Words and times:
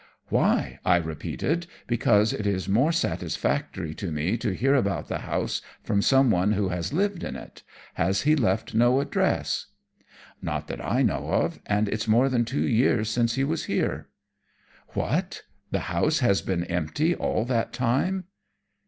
"Why!" 0.29 0.79
I 0.83 0.95
repeated. 0.95 1.67
"Because 1.85 2.33
it 2.33 2.47
is 2.47 2.67
more 2.67 2.91
satisfactory 2.91 3.93
to 3.93 4.11
me 4.11 4.35
to 4.37 4.49
hear 4.55 4.73
about 4.73 5.09
the 5.09 5.19
house 5.19 5.61
from 5.83 6.01
someone 6.01 6.53
who 6.53 6.69
has 6.69 6.91
lived 6.91 7.23
in 7.23 7.35
it. 7.35 7.61
Has 7.93 8.23
he 8.23 8.35
left 8.35 8.73
no 8.73 8.99
address?" 8.99 9.67
"Not 10.41 10.67
that 10.69 10.83
I 10.83 11.03
know 11.03 11.27
of, 11.29 11.59
and 11.67 11.87
it's 11.87 12.07
more 12.07 12.29
than 12.29 12.45
two 12.45 12.67
years 12.67 13.11
since 13.11 13.35
he 13.35 13.43
was 13.43 13.65
here." 13.65 14.07
"What! 14.95 15.43
The 15.69 15.81
house 15.93 16.17
has 16.17 16.41
been 16.41 16.63
empty 16.63 17.13
all 17.13 17.45
that 17.45 17.71
time?" 17.71 18.23